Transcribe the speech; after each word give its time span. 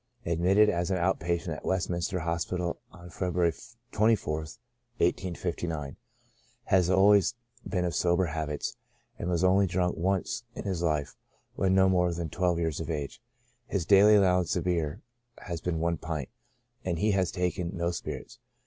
Admitted 0.25 0.67
as 0.67 0.91
out 0.91 1.19
patient 1.19 1.55
at 1.55 1.61
the 1.61 1.67
Westminster 1.67 2.21
Hospital 2.21 2.79
on 2.91 3.11
Feb. 3.11 3.33
24th, 3.91 4.57
1859. 4.97 5.95
^^^ 6.71 6.89
al 6.89 7.07
ways 7.07 7.35
been 7.67 7.85
of 7.85 7.93
sober 7.93 8.25
habits, 8.25 8.77
and 9.19 9.29
was 9.29 9.43
only 9.43 9.67
drunk 9.67 9.95
once 9.95 10.43
in 10.55 10.63
his 10.63 10.81
life, 10.81 11.15
when 11.53 11.75
no 11.75 11.87
more 11.87 12.11
than 12.11 12.31
twelve 12.31 12.57
years 12.57 12.79
of 12.79 12.89
age. 12.89 13.21
His 13.67 13.85
daily 13.85 14.15
allowance 14.15 14.55
of 14.55 14.63
beer 14.63 15.03
has 15.41 15.61
been 15.61 15.77
one 15.77 15.97
pint, 15.97 16.29
and 16.83 16.97
he 16.97 17.11
has 17.11 17.29
taken 17.29 17.69
no 17.77 17.91
spirits. 17.91 18.39